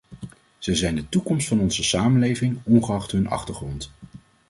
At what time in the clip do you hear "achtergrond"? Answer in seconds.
3.27-3.91